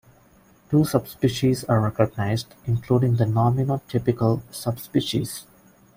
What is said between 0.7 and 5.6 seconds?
Two subspecies are recognized, including the nominotypical subspecies.